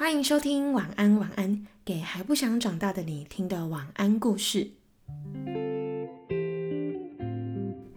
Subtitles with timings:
[0.00, 4.70] 欢迎收听晚安晚安，给还不想长大的你听的晚安故事。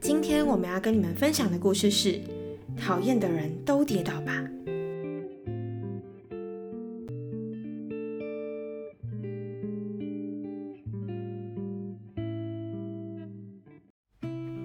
[0.01, 2.19] 今天我们要跟你们分享的故事是：
[2.77, 4.45] 讨厌的人都跌倒吧。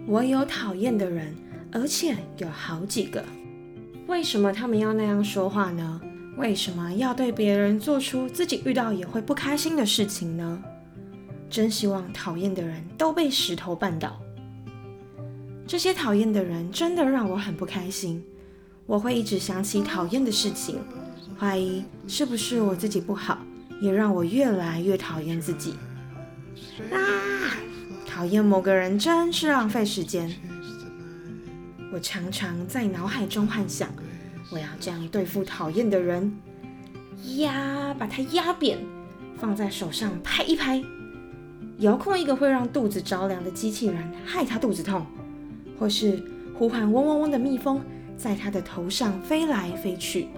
[0.09, 1.33] 我有讨厌的人，
[1.71, 3.25] 而且有好几个。
[4.09, 6.01] 为什么他们要那样说话呢？
[6.39, 10.63] 为什么要对别人做出自己遇到也会不开心的事情呢？
[11.51, 14.21] 真希望讨厌的人都被石头绊倒。
[15.67, 18.25] 这些讨厌的人真的让我很不开心，
[18.87, 20.79] 我会一直想起讨厌的事情，
[21.37, 23.39] 怀疑是不是我自己不好，
[23.81, 25.75] 也让我越来越讨厌自己。
[26.93, 26.97] 啊！
[28.07, 30.33] 讨厌某个人真是浪费时间。
[31.93, 33.89] 我常常在脑海中幻想。
[34.51, 36.35] 我要这样对付讨厌的人，
[37.37, 38.79] 压把它压扁，
[39.37, 40.83] 放在手上拍一拍，
[41.81, 45.05] 遥控一个会让肚子着凉的机器人，害他肚子痛，
[45.79, 46.23] 或是
[46.55, 47.83] 呼喊嗡嗡嗡的蜜蜂，
[48.17, 50.29] 在他的头上飞来飞去。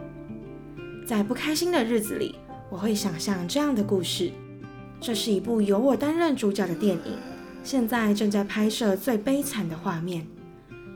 [1.06, 2.34] 在不开心的日子里，
[2.68, 4.32] 我会想象这样的故事。
[5.00, 7.16] 这是一部由我担任主角的电影，
[7.62, 10.26] 现在正在拍摄最悲惨的画面。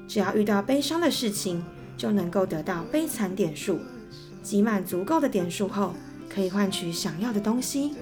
[0.08, 1.64] 只要遇到悲伤的事情。
[1.96, 3.78] 就能够得到悲惨点数，
[4.42, 5.94] 集满足够的点数后，
[6.28, 7.94] 可以换取想要的东西。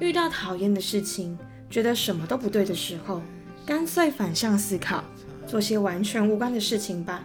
[0.00, 1.36] 遇到讨厌的事情，
[1.68, 3.20] 觉得什么都不对的时候，
[3.66, 5.02] 干脆反向思考，
[5.46, 7.24] 做些完全无关的事情吧。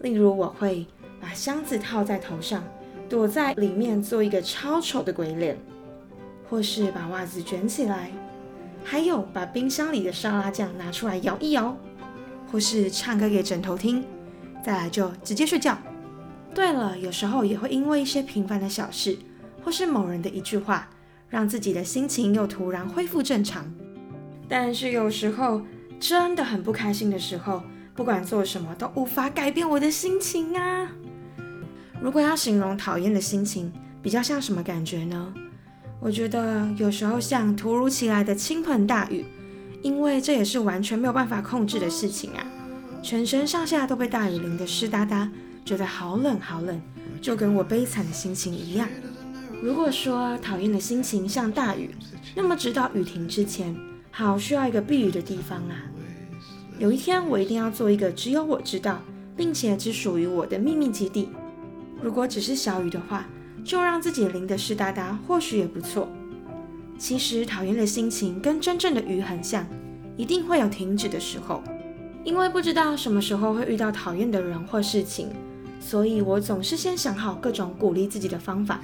[0.00, 0.86] 例如，我会
[1.20, 2.62] 把箱子套在头上，
[3.08, 5.56] 躲在里面做一个超丑的鬼脸，
[6.50, 8.10] 或是把袜子卷起来，
[8.84, 11.76] 还有把冰箱里的沙拉酱拿出来摇一摇，
[12.50, 14.04] 或是唱歌给枕头听。
[14.62, 15.76] 再来就直接睡觉。
[16.54, 19.18] 对了，有时候也会因为一些平凡的小事，
[19.64, 20.88] 或是某人的一句话，
[21.28, 23.64] 让自己的心情又突然恢复正常。
[24.48, 25.62] 但是有时候
[25.98, 27.62] 真的很不开心的时候，
[27.94, 30.88] 不管做什么都无法改变我的心情啊。
[32.00, 33.72] 如果要形容讨厌的心情，
[34.02, 35.32] 比较像什么感觉呢？
[36.00, 39.24] 我觉得有时候像突如其来的倾盆大雨，
[39.82, 42.44] 因为这也是完全没有办法控制的事情啊。
[43.02, 45.28] 全身上下都被大雨淋得湿哒哒，
[45.64, 46.80] 觉得好冷好冷，
[47.20, 48.88] 就跟我悲惨的心情一样。
[49.60, 51.90] 如果说讨厌的心情像大雨，
[52.34, 53.76] 那么直到雨停之前，
[54.12, 55.82] 好需要一个避雨的地方啊。
[56.78, 59.02] 有一天我一定要做一个只有我知道，
[59.36, 61.28] 并且只属于我的秘密基地。
[62.00, 63.26] 如果只是小雨的话，
[63.64, 66.08] 就让自己淋得湿哒哒，或许也不错。
[66.98, 69.66] 其实讨厌的心情跟真正的雨很像，
[70.16, 71.62] 一定会有停止的时候。
[72.24, 75.28] 因为不知道什么时候会遇到讨厌的人或事情，
[75.80, 78.80] 所以我总是先想好各种鼓励自己的方法。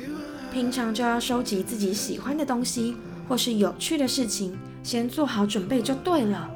[0.53, 2.97] 平常就要收集自己喜欢的东西
[3.29, 6.51] 或是有趣的事情，先做好准备就对了。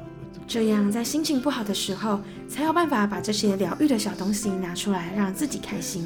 [0.45, 6.05] 这样在心情不好的时候，才有办法把这些疗愈的小东西拿出来让自己开心。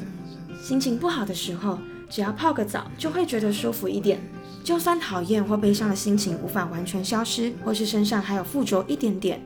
[0.62, 1.78] 心情不好的时候，
[2.08, 4.20] 只要泡个澡就会觉得舒服一点。
[4.62, 9.40] 就算讨厌或悲伤的心情无法完全消失，或是身上还有附着一点点。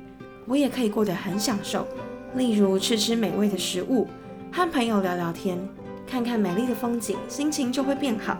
[0.46, 1.86] 我也可以过得很享受，
[2.34, 4.08] 例如吃吃美味的食物，
[4.50, 5.58] 和朋友聊聊天，
[6.06, 8.38] 看看美丽的风景，心情就会变好。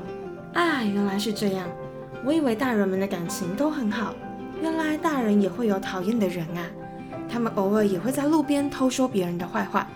[0.55, 1.69] 啊，原来是这样！
[2.25, 4.15] 我以为大人们的感情都很好，
[4.61, 6.67] 原来大人也会有讨厌的人啊。
[7.29, 9.89] 他们偶尔也会在路边偷说别人的坏话，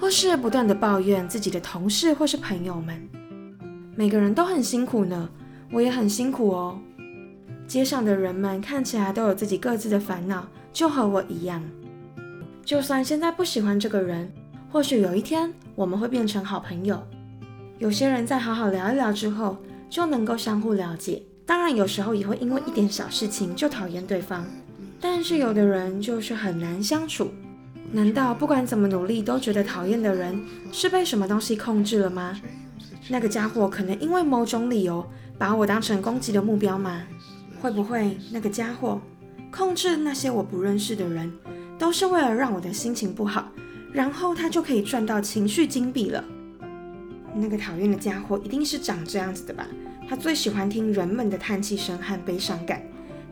[0.00, 3.08] 或是不断的抱怨自己的同事或是朋友们。
[3.94, 5.28] 每个人都很辛苦呢，
[5.70, 6.78] 我也很辛苦哦。
[7.66, 10.48] 街上的人们看起来都有自己各自的烦恼。
[10.72, 11.62] 就和我一样，
[12.64, 14.32] 就算现在不喜欢这个人，
[14.70, 17.02] 或许有一天我们会变成好朋友。
[17.78, 19.56] 有些人在好好聊一聊之后，
[19.88, 21.22] 就能够相互了解。
[21.44, 24.44] 当然，有时候也会因为一点小事情就讨厌对方。
[25.00, 27.30] 但是有的人就是很难相处。
[27.90, 32.38] 难道不管怎么努力都觉得讨厌的人，是被什么东西控制了吗？
[33.08, 35.04] 那个家伙可能因为某种理由
[35.36, 37.02] 把我当成攻击的目标吗？
[37.60, 39.00] 会不会那个家伙？
[39.50, 41.32] 控制那些我不认识的人，
[41.78, 43.50] 都是为了让我的心情不好，
[43.92, 46.24] 然后他就可以赚到情绪金币了。
[47.34, 49.66] 那个讨厌的家伙一定是长这样子的吧？
[50.08, 52.82] 他最喜欢听人们的叹气声和悲伤感。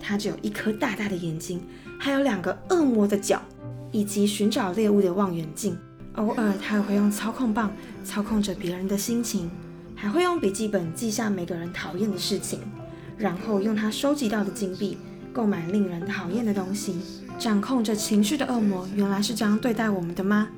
[0.01, 1.61] 他只有一颗大大的眼睛，
[1.99, 3.43] 还有两个恶魔的脚，
[3.91, 5.77] 以及寻找猎物的望远镜。
[6.15, 7.73] 偶尔他也会用操控棒
[8.05, 9.51] 操控着别人的心情，
[9.97, 12.61] 还会用笔记本记下每个人讨厌的事情，
[13.17, 14.97] 然后用他收集到的金币。
[15.39, 16.97] 购买令人讨厌的东西，
[17.39, 20.49] 掌控着情绪的恶魔，原来是这样对待我们的吗？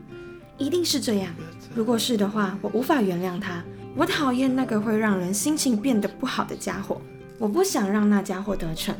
[0.56, 1.30] 一定是这样。
[1.74, 3.62] 如果是的话，我无法原谅他，
[3.94, 6.98] 我讨厌那个会让人心情变得不好的家伙，
[7.38, 8.94] 我不想让那家伙得逞。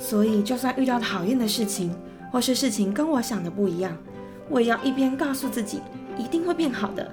[0.00, 1.94] 所以，就算遇到讨厌的事情，
[2.32, 3.96] 或是事情跟我想的不一样，
[4.48, 5.80] 我也要一边告诉自己
[6.18, 7.08] 一定会变好的，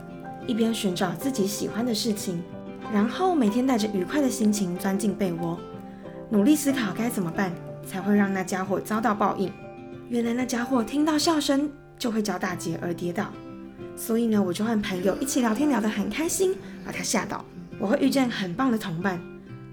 [0.47, 2.41] 一边寻找自己喜欢的事情，
[2.91, 5.55] 然后每天带着愉快的心情钻进被窝，
[6.31, 7.53] 努力思考该怎么办
[7.87, 9.51] 才会让那家伙遭到报应。
[10.09, 13.27] 原来那家伙听到笑声就会叫大姐而跌倒，
[13.95, 16.55] 所以呢，我就和朋友一起聊天聊得很开心，
[16.85, 17.43] 把他吓倒。
[17.79, 19.19] 我会遇见很棒的同伴。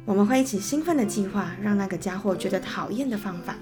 [0.07, 3.57] 我们会一起兴奋的计划，让那个家伙觉得讨厌的方法。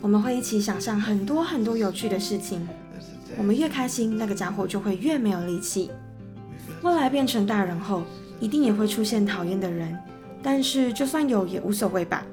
[0.00, 2.66] 我们会一起想象很多很多有趣的事情。
[3.36, 5.90] 我们越开心，那个家伙就会越没有力气。
[6.82, 8.02] 未来变成大人后，
[8.38, 9.98] 一定也会出现讨厌的人，
[10.42, 12.24] 但是就算有也无所谓吧，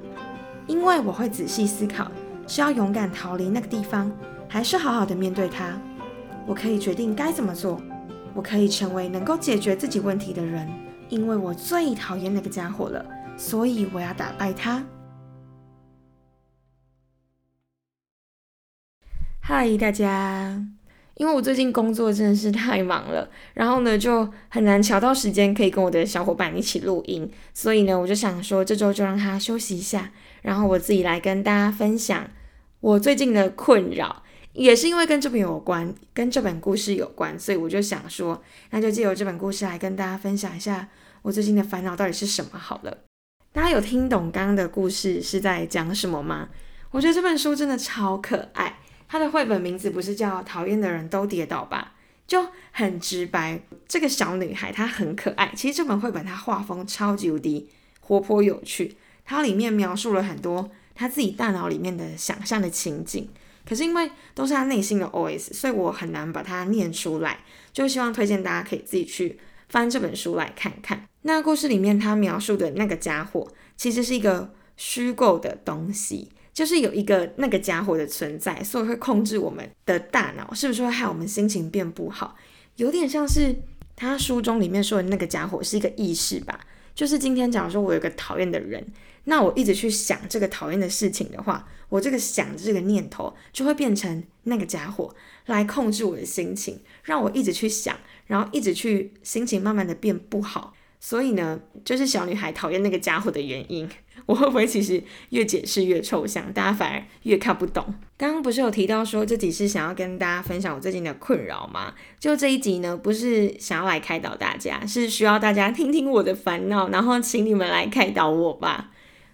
[0.66, 2.10] 因为我会仔细思考，
[2.46, 4.10] 是要勇敢逃离那个地方，
[4.48, 5.80] 还是好好的面对它。
[6.46, 7.80] 我可以决定该怎么做。
[8.34, 10.68] 我可以成为能够解决自己问题的人，
[11.08, 13.04] 因为我最讨厌那个家伙了。
[13.36, 14.84] 所以我要打败他。
[19.40, 20.64] 嗨，大家！
[21.16, 30.10] 因为我最近工作真的是太忙了，然后呢就很难瞧到时间可以跟我的小伙伴一起录音，所以呢我就想说这周就让他休息一下，
[30.42, 32.28] 然后我自己来跟大家分享
[32.80, 34.22] 我最近的困扰，
[34.52, 40.88] 也是因为跟这本有关，跟这本故事有关，所以我就想说，那就借由这本故事来跟大家分享一下
[41.22, 42.98] 我最近的烦恼到底是什么好了。
[43.52, 46.48] 大家有听懂刚刚的故事是在讲什么吗？
[46.90, 48.78] 我觉得这本书真的超可爱。
[49.08, 51.92] 它的绘本名字不是叫《讨厌的人都跌倒》吧？
[52.26, 53.60] 就很直白。
[53.86, 55.52] 这个小女孩她很可爱。
[55.54, 57.68] 其实这本绘本它画风超级无敌
[58.00, 63.28] 活泼有趣，它里面描述了很多他自己大脑里面的想象的情景。
[63.64, 67.40] 可是因为都是他内心的 OS，所以我很难把它念出来。
[67.72, 69.38] 就希望推荐大家可以自己去。
[69.68, 82.36] 翻这本书来看看，那故事里面他描述的那个家伙，其实是一个虚构的东西，就是有一个那个家伙的存在，所以会控制我们的大脑，是不是会害我们心情变不好？
[82.76, 83.62] 有点像是
[83.96, 86.60] 他书中里面说的那个家伙是一个意识吧，
[86.94, 88.86] 就是今天假如说我有个讨厌的人，
[89.24, 95.14] 那我一直去想这个讨厌的事情的话，我这个想这个念头就会变成那个家伙
[95.46, 97.96] 来控制我的心情，让我一直去想。
[98.28, 103.86] 然后一直去，心情慢慢的变不好，所以呢，就是小女孩讨厌那个家伙的原因。
[104.24, 107.94] 我会不会其实越解释越抽象，大家反而越看不懂？
[108.16, 111.92] 刚刚不是有提到说这集是想要跟大家分享我最近的困扰吗？
[112.20, 118.92] 就这一集呢，不是想要来开导大家，是需要大家听听我的烦恼，然后请你们来开导我吧。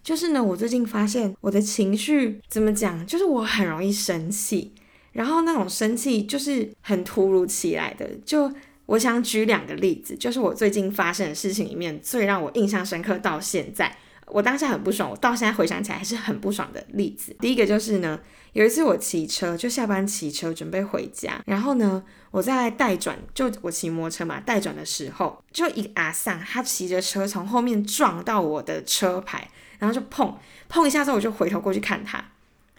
[0.09, 4.73] 就是呢，我最近发现我的情绪怎么讲，就是我很容易生气，
[5.13, 8.51] 然后那种生气就是很突如其来的，就。
[8.87, 13.95] 我想举两个例子，就是我最近发生的事情里面最让我印象深刻到现在，
[14.29, 17.37] 我当下很不爽，我到现在回想起来还是很不爽的例子。
[17.39, 18.19] 第一个就是呢，
[18.59, 22.03] 有一次我骑车，就下班骑车准备回家，然后呢，
[22.33, 30.37] 我在待转，就我骑摩托车嘛，待转的时候，就一个阿桑，他骑着车从后面撞到我的车牌，然后就碰
[30.69, 32.21] 碰一下之后，我就回头过去看他，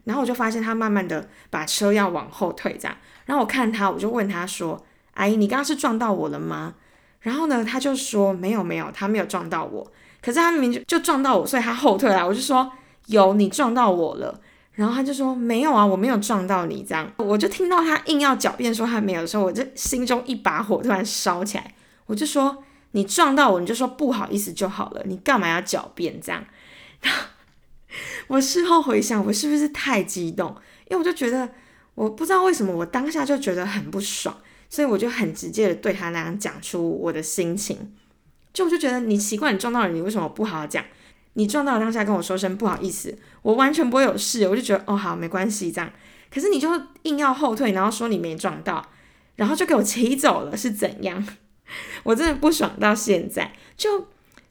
[0.03, 4.85] 然后我就发现他慢慢的把车要往后退这样，然后我看他，我就问他说。
[5.13, 6.73] 阿姨，你刚刚是撞到我了吗？
[7.21, 9.89] 然后呢，他就说没有没有，他没有撞到我。
[10.21, 12.27] 可是他明明就撞到我，所以他后退了。
[12.27, 12.69] 我就说
[13.05, 14.41] 有，你撞到我了。
[14.79, 16.85] 然后他就说没有啊，我没有撞到你。
[16.87, 21.75] 这样，我就听到他硬要狡辩说他没有的时候，我就心中一把火突然烧起来。
[22.05, 26.41] 我就说你撞到我，你就说不好意思就好了，你干嘛要狡辩这样？
[27.01, 27.23] 然后
[28.27, 30.55] 我事后回想，我是不是太激动？
[30.89, 31.49] 因为我就觉得，
[31.95, 34.33] 我不知道为什么，我当下就觉得很不爽。
[34.69, 37.91] 所以我就很直接的对他那样讲出我的心情，
[38.53, 40.85] 就我就觉得你奇怪，你撞到了，你为什么不好好讲？
[41.33, 45.91] 你撞到当下跟我说声不好意思，我完全不会有事，我就觉得哦好没关系这样。
[46.31, 46.69] 可是你就
[47.03, 48.85] 硬要后退，然后说你没撞到，
[49.35, 51.27] 然后就给我骑走了，是怎样？
[52.03, 54.07] 我真的不爽到现在，就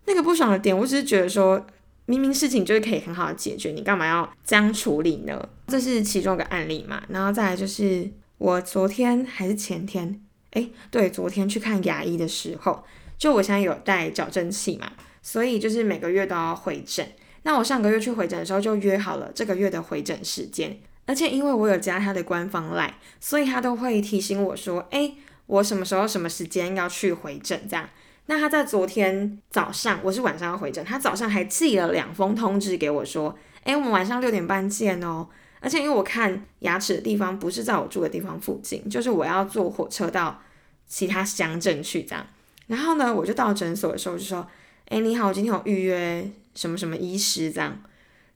[0.06, 1.66] 那个不爽的点，我只是觉得说
[2.06, 5.49] 明明事情就是可以很好的解决，你干嘛要这样处理呢？
[5.66, 8.11] 这是其中一个案例嘛，然后再来就是。
[8.38, 10.20] 我昨天还是前天，
[10.52, 12.85] 哎，对，昨天去看牙医的时候，
[13.18, 17.06] 就我现在有带矫正器嘛，所以就是每个月都要回诊。
[17.42, 25.12] 那我上个月去回诊的时候就约好了这个月的回诊时间，而且因为我有加他的官方 line，所以他都会提醒我说，哎，
[25.46, 27.88] 我什么时候什么时间要去回诊这样。
[28.26, 35.28] 那他在昨天早上，我是晚上要回诊，他早上还寄了两封通知给我说，哎，我们晚上六点半见哦。
[35.60, 40.42] 而且因为我看牙齿的地方不是在我住的地方附近，就是我要坐火车到
[40.87, 42.26] 其他乡镇去这样，
[42.66, 44.46] 然后呢，我就到诊所的时候就说
[44.88, 47.78] ：“哎，你好，我今天有预约什么什么医师这样。”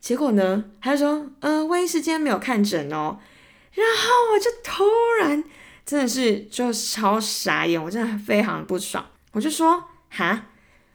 [0.01, 3.19] 结果呢，他就说：“呃，魏医师今天没有看诊哦。”
[3.73, 4.85] 然后我就突
[5.21, 5.43] 然
[5.87, 9.05] 真的是就超傻眼，我真的非常不爽。
[9.33, 10.47] 我就说：“哈，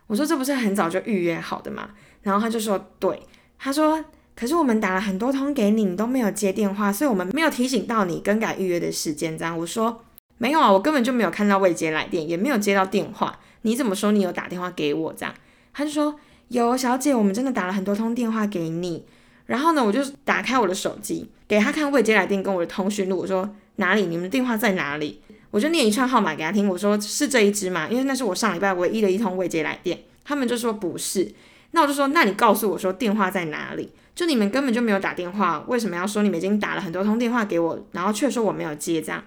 [0.08, 1.90] 我说这不是很早就预约好的吗？”
[2.22, 3.20] 然后他就说：“对。”
[3.58, 4.04] 他说
[4.36, 10.04] ：“可是我们打了很多通给你，你都没有接电话，所以我们没有提醒到你更改预约的时间。”这样我说。
[10.40, 13.40] 没有啊，我根本就没有看到未接来电，也没有接到电话。
[13.64, 15.12] 你怎么说你有打电话给我？
[15.12, 15.34] 这样，
[15.78, 19.06] 他就说有，小姐，我们真的打了很多通电话给你。
[19.46, 23.20] 然后呢，我就打开我的手机，给他看未接来电跟我的通讯录。
[23.20, 24.08] 我说哪里？
[24.08, 25.22] 你们的电话在哪里？
[25.52, 26.68] 我就念一串号码给他听。
[26.68, 27.88] 我说是这一支吗？
[27.92, 30.00] 因为那是我上礼拜唯一的一通未接来电。
[30.26, 31.32] 他们就说不是。
[31.72, 33.92] 那我就说，那你告诉我说电话在哪里？
[34.16, 39.24] 就你们根本就没有打电话，为什么要说你们已经打了很多通电话给我，然后却说我没有接这样？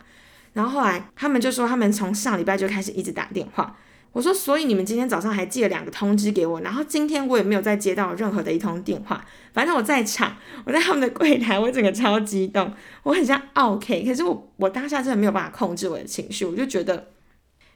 [0.54, 3.76] 然后后来他们就说，他们从上礼拜就开始一直打电话。
[4.12, 9.24] 我说，所以你们今天早上还寄了两个通知给我，然后今天我也没有再接到任何的一通电话。
[9.52, 12.72] 反正我在场，我在他们的柜台，我整个超激动，
[13.04, 14.04] 我很像 OK。
[14.04, 17.08] 可是我我当下真的没有办法控制我的情绪，我就觉得，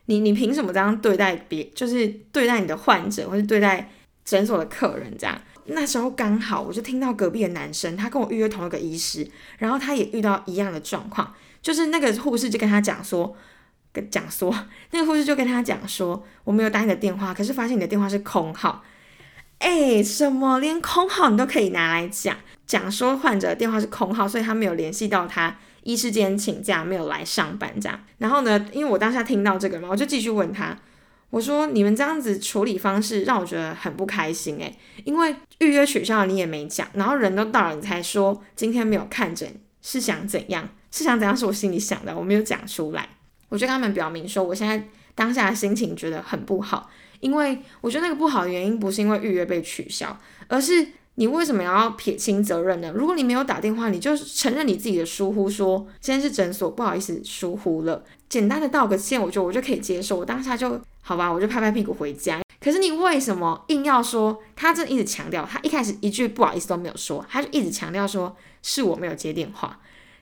[0.06, 3.90] 你你凭什么这样对待别，就是对待你的患者，或是对待
[4.24, 5.40] 诊所的客人这样？
[5.66, 9.26] 那时候刚好我就听到隔壁的男生，他跟我预约同一个医师，
[9.58, 11.32] 然后他也遇到一样的状况。
[11.62, 13.34] 就是那个护士就跟他讲说，
[13.94, 14.54] 跟讲说，
[14.92, 18.84] 那个护士就跟他讲说，我没有打你的电话，可是发现你的电话是空号。
[19.60, 22.36] 哎，什么连空号你都可以拿来讲，
[22.66, 27.98] 讲说患者电话是空号，所以他没有联系到他，医师间请假没有来上班这样。
[28.18, 30.76] 然后呢，因为我当下听到这个嘛，我就继续问他，
[31.30, 39.48] 我说你们这样子处理方式让我觉得很不开心诶，因为预约取消了你也没讲，然后人都到了你才说今天没有看诊，
[39.80, 40.68] 是想怎样？
[40.90, 41.34] 是想怎样？
[41.34, 43.08] 是我心里想的，我没有讲出来。
[43.54, 50.18] 我就跟他们表明说，我现在当下的心情觉得很不好，因为我觉得那个不好的原因不是因为预约被取消，
[50.48, 50.84] 而是
[51.14, 52.92] 你为什么要撇清责任呢？
[52.92, 60.16] 如果你没有打电话，你就承认你自己的疏忽，说今天是诊所不好意思疏忽了，简单的道个歉，我觉得我就可以接受。
[60.16, 62.40] 我当下就好吧，我就拍拍屁股回家。
[62.60, 64.36] 可是你为什么硬要说？
[64.56, 69.78] 他这一直强调，他一开始一句不好意思都没有说，他就一直强调说是我没有接电话。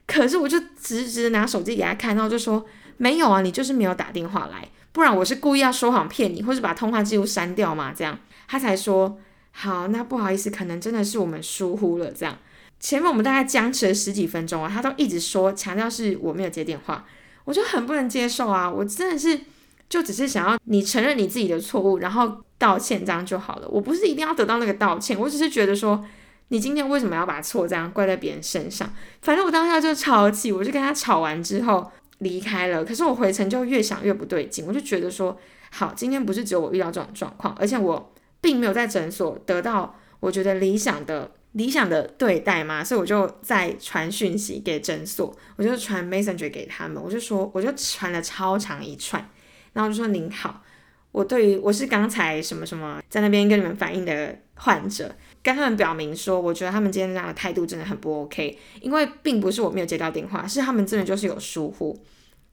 [0.06, 2.66] 可是我就直直拿手机给他看，然后就说
[3.02, 7.92] 没有啊，你就是没有打电话来，不然我是故意要说谎骗你，或是把通话记录删掉嘛？
[7.92, 8.16] 这样
[8.46, 9.18] 他才说
[9.50, 12.12] 好，那不好意思，可能真的是我们疏忽了。
[12.12, 12.38] 这样
[12.78, 17.04] 前面我们大概僵持了十几分钟啊，他都一直说强调是我没有接电话，
[17.42, 18.70] 我就很不能接受啊！
[18.70, 19.40] 我真的是
[19.88, 23.66] 就只是想要你承认你自己的错误，然后道歉这样就好了。
[23.68, 26.04] 我不是一定要得到那个道歉，我只是觉得说。
[26.48, 28.92] 你今天为什么要把错这样怪在别人身上？
[29.22, 31.90] 反正我当下就超气，我就跟他吵完之后
[32.22, 32.84] 离开了。
[32.84, 35.38] 可是我回程就越想越不对劲，我就觉得说，
[35.70, 49.28] 好，今天不是只有我遇到这种状况，而且我并没有在诊所得到我觉得理想的理想的对待嘛，所以我就再传讯息给诊所，我就传 messenger 给他们，我就说，我就传了超长一串，
[49.72, 50.62] 然后就说您好，
[51.10, 55.14] 我对于我是刚才什么什么在那边跟你们反映的患者。
[55.44, 61.98] 跟他们表明说，我觉得他们今天这样的态度真的很不 OK，因为并不是我没有接到电话，是他们真的就是有疏忽，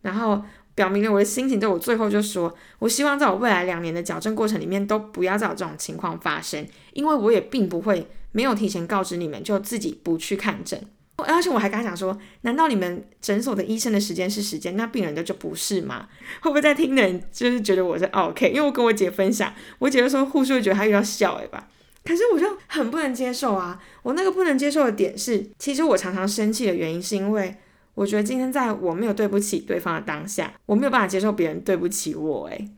[0.01, 0.41] 然后
[0.75, 1.59] 表明了我的心情。
[1.59, 10.81] 之后我最后就说，我希望在我未来两年的矫正过程里面都不要再有这种情况发生，因为我也并不会没有提前告知你们就自己不去看诊，
[11.17, 16.07] 而且我还跟他讲说，难道你们诊所的医生的时间是时间，那病人的就不是吗？
[16.41, 18.49] 会不会在听的人就是觉得我是 OK？
[18.49, 21.67] 因为我跟我姐分享，我姐就说护士会觉得她遇到笑诶吧。
[22.05, 23.77] 可是我就很不能接受啊！
[24.01, 27.53] 我那个不能接受的点是，其实我常常生气的原因是因为
[27.99, 32.47] 我觉得今天在我没有对不起对方的当下，我没有办法接受别人对不起我。
[32.47, 32.69] 诶，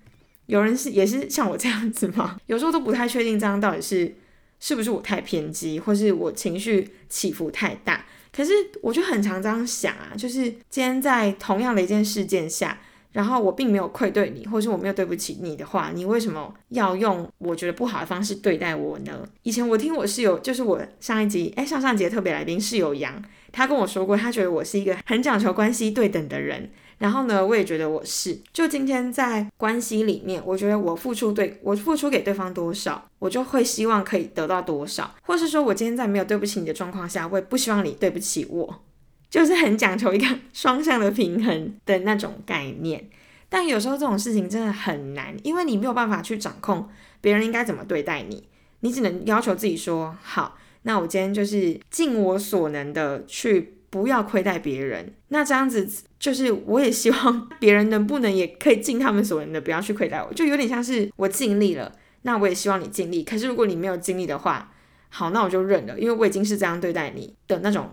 [0.47, 2.37] 有人是也是像我这样子吗？
[2.47, 4.15] 有时候都不太确定这样到底是
[4.59, 8.03] 是不是我太偏激，或是我情绪起伏太大。
[8.35, 8.51] 可是
[8.81, 12.79] 我就很常这样想啊，就是今天在同样的一件事件下。
[13.11, 19.27] 然后我并没有愧对你，或是我没有对不起你的话，你为什么要用我觉得不好的方式对待我呢？
[19.43, 26.69] 以前我听我室友，就是我上一集，哎，上上集特别来宾室友杨，他跟我说过，他觉得我是一个很讲求关系对等的人。
[26.99, 28.39] 然后呢，我也觉得我是。
[28.53, 38.83] 就今天在关系里面，我觉得我付出对我付出给对方多少，我就会希望可以得到多少，或是说我今天在没有对不起你的状况下，我也不希望你对不起我。
[39.31, 43.09] 就是很讲求一个双向的平衡的那种概念，
[43.47, 46.89] 但有时候这种事情真的很难，因为你没有办法去掌控
[47.21, 48.43] 别人应该怎么对待你，
[48.81, 55.13] 你只能要求自己说好，那我今天就是尽我所能的去不要亏待别人。
[55.29, 61.89] 那这样子就是我也希望别人能不能也可以尽他们所能的，不要去亏待我，就有点像是我尽力了，
[62.23, 63.23] 那我也希望你尽力。
[63.23, 64.73] 可是如果你没有尽力的话，
[65.07, 67.89] 好，那我就认了，因为我已经是这样对待你的那种。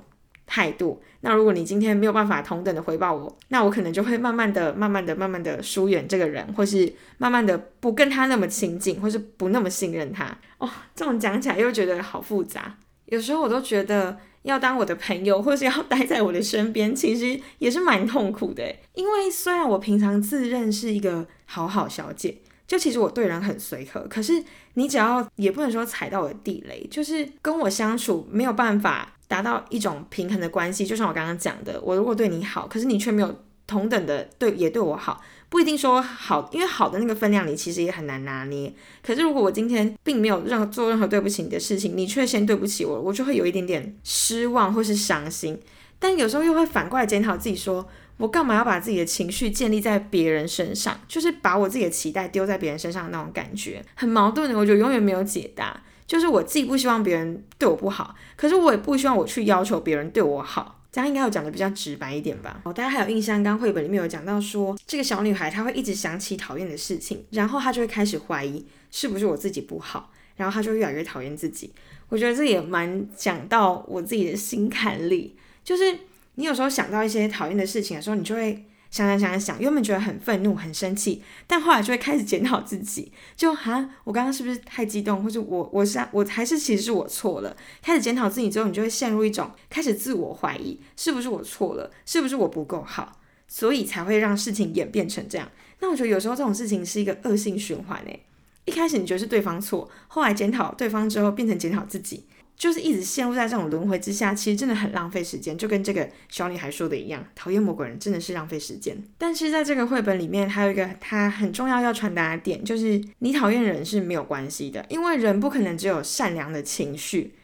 [0.49, 1.01] 态度。
[1.21, 10.37] 那如果你今天没有办法同等的回报我，那我可能就会慢慢的、慢慢的、慢慢的疏远这个人，或是慢慢的不跟他那么亲近，或是不那么信任他。
[10.59, 12.79] 哦，这种讲起来又觉得好复杂。
[13.07, 18.75] 有时候我都觉得要当我的朋友，或是要待在我的身边，其实也是蛮痛苦的。
[18.95, 24.41] 因为虽然我平常自认是一个好好小姐，就其实我对人很随和，可是
[24.75, 29.15] 你只要也不能说踩到我的地雷，就是跟我相处没有办法。
[29.29, 35.21] 达到一种平衡的关系，就像我刚刚讲的，我如果对你好，可是你却没有同等的对也对我好，
[35.51, 38.73] 不一定说好，因为好的那个分量你其实也很难拿捏。
[39.03, 45.61] 可是如果我今天并没有任何做任何对不起你的事情，你却先对不起我，我就会有一点点失望或是伤心。
[45.99, 47.87] 但有时候又会反过来检讨自己，说
[48.19, 55.83] 我干嘛要把自己的情绪建立在别人身上，就是把我自己的期待丢在别人身上的那种感觉，很矛盾的，我就永远没有解答。
[56.07, 62.63] 就是我既不希望别人对我不好，可是我也不希望我去要求别人对我好，这样应该有讲的比较直白一点吧。
[62.65, 71.73] 哦，大家还有印象，刚绘本里面有讲到说，这个小女孩她会一直想起讨厌的事情，然后她就会开始怀疑是不是我自己不好，然后她就越来越讨厌自己。
[72.09, 75.95] 我觉得这也蛮讲到我自己的心坎里，就是
[76.39, 78.65] 你有时候想到一些讨厌的事情的时候，你就会。
[78.91, 87.55] 想想想想想，原本觉得很愤怒、很生气，但后来就会开始检讨自己，就哈，我刚刚是不是太激动，或者我我是我还是其实是我错了。
[87.83, 95.51] 开始检讨自己之后，你就会陷入一种开始自我怀疑，是不是我错了，是不是我不够好，所以才会让事情演变成这样。
[95.81, 98.25] 那我觉得有时候这种事情是一个恶性循环诶，
[98.65, 102.25] 一开始你觉得是对方错，后来检讨对方之后变成检讨自己。
[102.59, 105.57] 就是一直陷入在这种轮回之下，其实真的很浪费时间。
[105.57, 109.01] 就跟这个小女孩说的一样，讨厌魔鬼人真的是浪费时间。
[109.17, 117.35] 但是在这个绘本里面，还有一个它很重要要传达的点，就是你讨厌人是没有关系的，因为人不可能只有善良的情绪，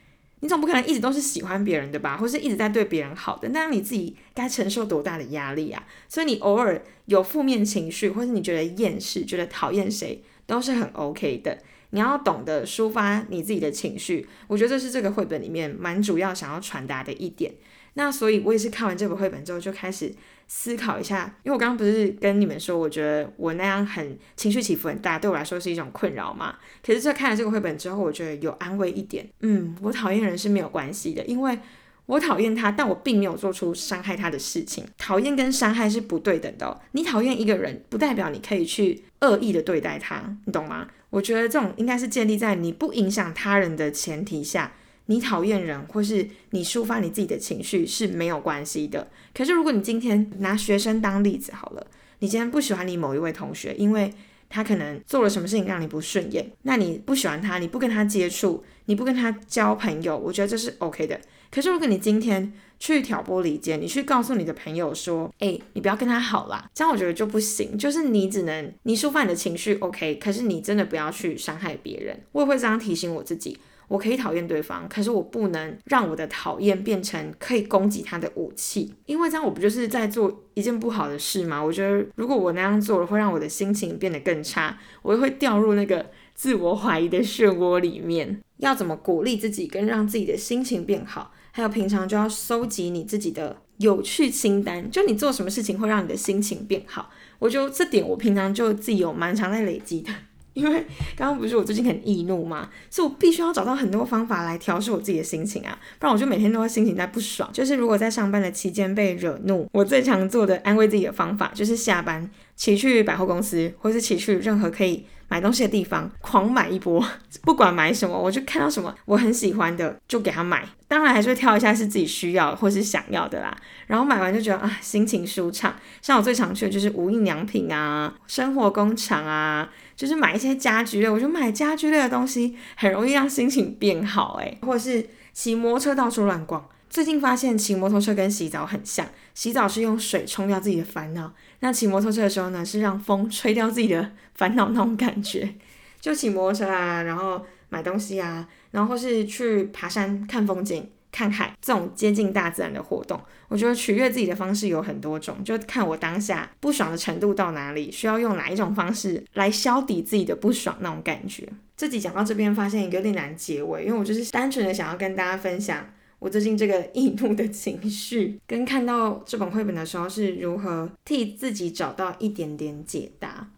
[0.45, 5.87] 你总不可能一直都是喜欢别人的吧，或是一直在对别人好的，那你自己该承受多大的压力啊？
[6.07, 11.61] 所以你偶尔有负面情绪，或是你觉得厌世、觉得讨厌谁，都是很 OK 的。
[11.93, 17.55] 你要懂得抒发你自己的情绪，我觉得这是这个绘本里面蛮主要想要传达的一点。
[17.95, 20.13] 那所以，我也是看完这本绘本之后就开始
[20.47, 26.57] 思考一下，因为我刚刚不是跟你们说，我觉得我那样很情绪起伏很大，对我来说是一种困扰嘛。
[26.85, 29.29] 可是，在看了这个绘本之后，我觉得有安慰一点。
[29.41, 31.59] 嗯，我讨厌人是没有关系的，因为
[32.07, 34.85] 我讨厌他，但我并没有做出伤害他的事情。
[34.99, 36.81] 讨厌跟伤害是不对等的。
[36.93, 40.87] 你讨厌一个人，不代表你可以去恶意的对待他，你懂吗？
[41.11, 44.73] 我觉得这种应该是建立在你不影响他人的前提下，
[45.07, 49.09] 你讨厌人或是你抒发你自己的情绪是没有关系的。
[49.35, 51.87] 可是如果你今天拿学生当例子好了，
[52.21, 54.13] 你今天不喜欢你某一位同学，因为
[54.49, 61.21] 他可能做了什么事情让你不顺眼，那你不喜欢他，你不跟他接触，你不跟他交朋友，我觉得这是 OK 的。
[61.51, 67.79] 可是如果你今天去挑拨离间，你去告诉你的朋友说，哎，你不要跟他好啦，这样我觉得就不行。
[67.79, 72.21] 就是你只能你抒发你的情绪，OK，可是你真的不要去伤害别人。
[72.33, 73.59] 我也会这样提醒我自己，
[73.89, 81.63] 我可以讨厌对方，可是我不能让我的讨厌变成可以攻击他的武器，因为这样我不就是在做一件不好的事吗？
[81.63, 88.41] 我觉得如果我那样做了，会让我的心情变得更差，我又会掉入那个自我怀疑的漩涡里面。
[88.59, 91.33] 要怎么鼓励自己，跟让自己的心情变好？
[91.51, 97.11] 还有平常就要收集你自己的有趣清单，就你做什么事情会让你的心情变好。
[97.41, 100.13] 我觉得这点我平常就自己有蛮常在累积的，
[100.55, 100.87] 因为
[101.17, 107.49] 刚刚不是我最近很易怒嘛，所以我必须要找到很多方法来调试我自己的心情啊，不然我就每天都会心情在不爽。
[107.53, 115.05] 就是如果在上班的期间被惹怒，我最常做的安慰自己的方法就是下班骑去百货公司，或是骑去任何可以。
[115.27, 117.05] 买东西的地方狂买一波，
[117.43, 120.69] 不管买什么，我就看到什么我很喜欢的就给他买。
[120.87, 123.57] 当然还是会挑一下是自己需要或是想要的啦。
[123.87, 125.75] 然后买完就觉得啊，心情舒畅。
[126.03, 131.09] 像我最常去的就是无印良品啊、生活工厂啊，就是买一些家居类。
[131.09, 136.69] 我觉得买家居类的东西很容易让心情变好诶，或者是骑摩托车到处乱逛。
[136.91, 139.05] 最近发现骑摩托车跟洗澡很像，
[139.35, 145.55] 洗澡是用水冲掉自己的烦恼，那骑摩托车的时候呢，是让风吹掉自己的烦恼那种感觉。
[146.01, 161.49] 就骑摩托车啊，然后买东西啊，然后或是去爬山看风景、看海这种接近大自然的活动，我觉得取悦自己的方式有很多种，就看我当下不爽的程度到哪里，需要用哪一种方式来消抵自己的不爽那种感觉。
[161.77, 165.89] 这集讲到这边，发现有点难结尾，因为我就是单纯的想要跟大家分享。
[166.19, 173.49] 我最近这个易怒的情绪，跟看到这本绘本的时候是如何替自己找到一点点解答。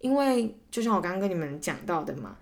[0.00, 2.36] 因为就像我刚刚跟你们讲到的嘛，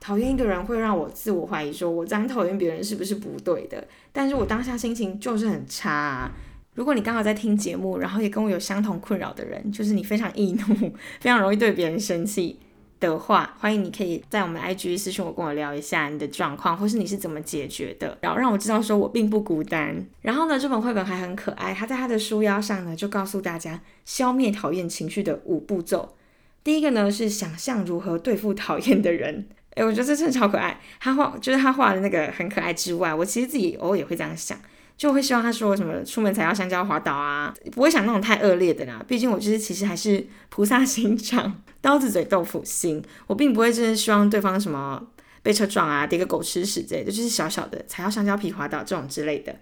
[0.00, 3.86] 讨厌一个人会让我自我怀疑，说我这样讨厌别人是不是不对的？
[4.10, 5.92] 但是我当下心情就是很差。
[5.92, 6.32] 啊。
[6.74, 10.74] 如果你刚好在听节目，然后也跟我有相同困扰的人，就是你非常易怒，
[11.20, 12.58] 非常容易对别人生气。
[13.00, 20.06] 的话，欢迎你可以在我们 IG 私信我，跟我聊一下你的状况，或是你是怎么解决的，然后让我知道说我并不孤单。
[20.20, 26.14] 然后呢，这本绘本还很可爱，它在它的书腰上呢就告诉大家消灭讨厌情绪的五步骤。
[26.62, 30.78] 第一个呢是想象如何对付讨厌的人，诶，我觉得这真的超可爱。
[30.98, 34.58] 他画就是他画的那个很可爱之外，我其实自己偶尔也会这样想。
[34.96, 39.02] 就会希望他说什么出门才要香蕉滑倒啊，不会想那种太恶劣的啦。
[39.08, 43.02] 毕竟我就是其实还是菩萨心肠，刀子嘴豆腐心。
[43.26, 45.02] 我并不会真的希望对方什么
[45.42, 49.56] 被车撞啊，跌个狗吃屎之类的，就是小小的踩到香蕉皮滑倒这种之类的。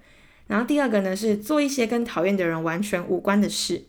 [0.49, 3.85] 然后第二个呢是做一些跟讨厌的人完全无关的事，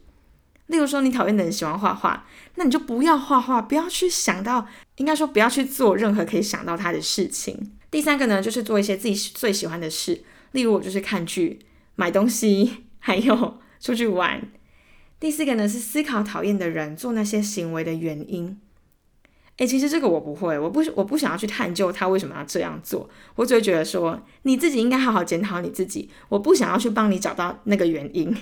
[0.69, 7.71] 例如说你讨厌的人喜欢画画，那你就不要画画，不要去想到，应该说不要去做任何可以想到他的事情。
[7.89, 10.23] 第三个呢就是做一些自己最喜欢的事。
[10.51, 11.59] 例如我就是看剧、
[11.95, 14.47] 买东西，还有出去玩。
[15.19, 18.59] 第四个呢是思考讨厌的人做那些行为的原因。
[19.57, 26.09] 诶，其实这个我不会，我不我不想要去探究他为什么要这样做，我只会觉得说你自己应该好好检讨你自己。
[26.29, 28.33] 我不想要去帮你找到那个原因，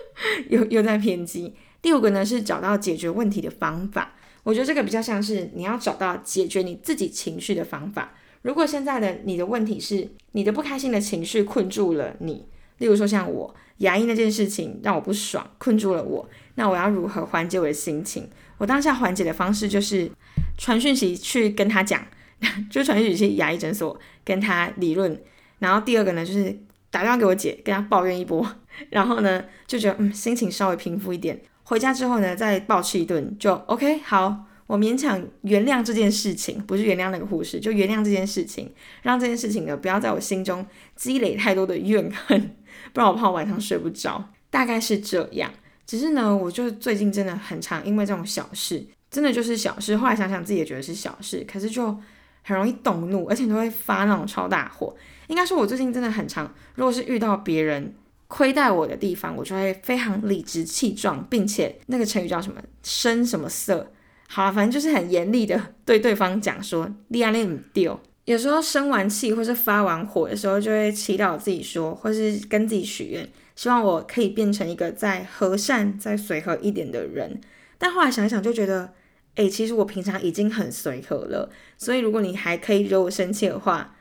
[0.48, 1.54] 又又在偏激。
[1.84, 4.14] 第五个呢是找到解决问题的方法。
[4.42, 8.14] 我觉得这个比较像是你要找到解决你自己情绪的方法。
[8.40, 12.46] 如果现在的你的问题是你的不开心的情绪困住了你，
[12.78, 18.26] 例如说像我牙医那件事情让我不爽，困住了我，那我要如何缓解我的心情？
[18.56, 20.10] 我当下缓解的方式就是
[20.56, 22.02] 传讯息去跟他讲，
[22.70, 25.20] 就传讯息去牙医诊所跟他理论。
[25.58, 26.58] 然后第二个呢，就是
[26.90, 28.46] 打电话给我姐，跟她抱怨一波，
[28.88, 31.38] 然后呢就觉得嗯心情稍微平复一点。
[31.64, 34.46] 回家之后呢，再暴吃一顿就 OK 好。
[34.66, 38.72] 我勉强原谅这件事情，不是原谅那个护士，就原谅这件事情，
[39.02, 40.64] 让这件事情呢不要在我心中
[40.96, 42.56] 积累太多的怨恨，
[42.94, 44.30] 不然我怕我晚上睡不着。
[44.48, 45.50] 大概是这样。
[45.86, 51.94] 只是呢，我就最近真的很常因为这种小事，真的就是小事，后来想想自己也觉得是小事，可是就
[52.42, 54.96] 很容易动怒，而且都会发那种超大火。
[55.26, 57.94] 应该说，我最近真的很常，如果是遇到别人
[58.28, 63.92] 亏待我的地方，我就会非常理直气壮，并且那个成语叫什么“生什么色”。
[64.28, 68.00] 好了，反正就是很严厉的对对方讲说，利安利姆丢。
[68.24, 77.38] 有时候生完气或是发完火的时候，就会祈祷自己说，或是跟自己许愿，希望我可以变成一个再和善、再随和一点的人。
[77.76, 78.94] 但后来想想，就觉得，
[79.34, 81.50] 哎，其实我平常已经很随和了。
[81.76, 83.93] 所以如果你还可以惹我生气的话，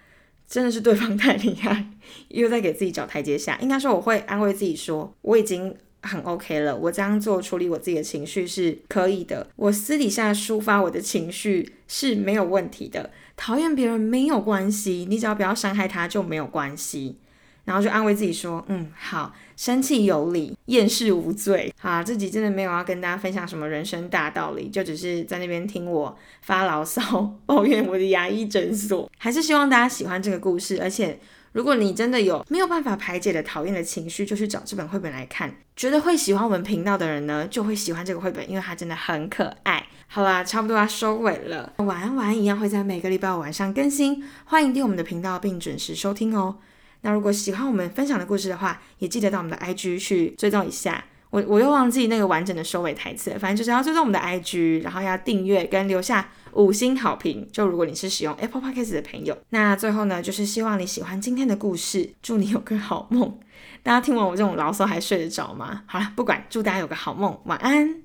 [0.53, 1.87] 真的是对方太厉害，
[2.27, 3.57] 又在给自己找台阶下。
[3.59, 5.75] 应该说，我会安慰自己说，我已经。
[6.05, 9.47] 很 OK 了，我这样做处理我自己的情绪是可以的。
[9.55, 13.09] 我私底下抒发我的情绪是没有问题的。
[13.37, 17.15] 讨厌别人没有关系，你只要不要伤害他就没有关系。
[17.65, 21.73] 然后就安慰自己说，嗯，好，生气有理，厌世无罪。
[21.79, 29.09] 好，自己真的没有要跟大家分享什么人生大道理，就只是在那边听我发牢骚，抱怨我的牙医诊所。
[29.17, 31.19] 还是希望大家喜欢这个故事，而且。
[31.53, 35.53] 如果你真的有没有办法排解的讨厌的情绪，就去找这本绘本来看。
[35.75, 39.85] 觉得会喜欢我们频道的人呢，就会喜欢这个绘本，因为它真的很可爱。
[40.07, 41.71] 好啦，差不多要收尾了。
[41.77, 46.55] 晚安晚安一样会在每个礼拜五晚上更新，欢迎订我们的频道并准时收听哦。
[47.03, 51.05] 那如果喜欢我们分享的故事的话，也记得到我们的 IG 去追踪一下。
[51.29, 57.47] 我我又忘记那个完整的收尾台词，反正就是要追踪我们的 IG，然后要订阅跟留下五星好评。
[57.51, 63.39] 就如果你是使用 Apple Podcast 的朋友，那最后呢，就是希望你喜欢今天的故事，祝你有个好梦。
[63.81, 65.81] 大家听完我这种牢骚还睡得着吗？
[65.87, 68.02] 好了，不管，祝大家有个好梦，晚安。